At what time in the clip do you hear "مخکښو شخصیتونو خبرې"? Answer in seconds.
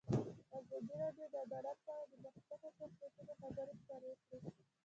2.23-3.73